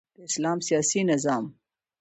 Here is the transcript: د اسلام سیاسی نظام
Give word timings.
د 0.15 0.17
اسلام 0.29 0.57
سیاسی 0.67 1.01
نظام 1.11 1.43